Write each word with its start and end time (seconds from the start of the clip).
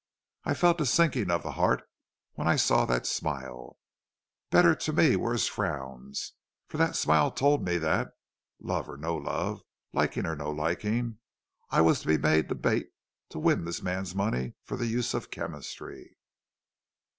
I 0.45 0.55
felt 0.55 0.81
a 0.81 0.87
sinking 0.87 1.29
of 1.29 1.43
the 1.43 1.51
heart 1.51 1.83
when 2.33 2.47
I 2.47 2.55
saw 2.55 2.85
that 2.85 3.05
smile. 3.05 3.77
Better 4.49 4.73
to 4.73 4.91
me 4.91 5.15
were 5.15 5.33
his 5.33 5.45
frowns, 5.47 6.33
for 6.67 6.77
that 6.77 6.95
smile 6.95 7.29
told 7.29 7.63
me 7.63 7.77
that, 7.77 8.09
love 8.59 8.89
or 8.89 8.97
no 8.97 9.15
love, 9.15 9.61
liking 9.93 10.25
or 10.25 10.35
no 10.35 10.49
liking, 10.49 11.19
I 11.69 11.81
was 11.81 11.99
to 12.01 12.07
be 12.07 12.17
made 12.17 12.49
the 12.49 12.55
bait 12.55 12.87
to 13.29 13.37
win 13.37 13.63
this 13.65 13.83
man's 13.83 14.15
money 14.15 14.55
for 14.63 14.75
the 14.75 14.87
uses 14.87 15.13
of 15.13 15.29
chemistry. 15.29 16.17